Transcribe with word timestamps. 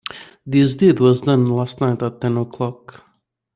This 0.47 0.73
deed 0.73 0.99
was 0.99 1.21
done 1.21 1.45
last 1.45 1.79
night 1.79 2.01
at 2.01 2.19
ten 2.21 2.35
o'clock. 2.35 3.03